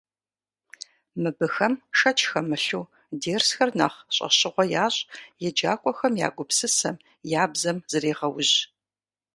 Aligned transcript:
Мыбыхэм, 1.21 1.73
шэч 1.97 2.19
хэмылъу, 2.29 2.85
дерсхэр 3.21 3.69
нэхъ 3.77 3.99
щӏэщыгъуэ 4.15 4.65
ящӏ, 4.85 4.97
еджакӏуэхэм 5.47 6.13
я 6.27 6.29
гупсысэм, 6.35 6.95
я 7.39 7.43
бзэм 7.51 7.77
зрегъэужь. 7.91 8.55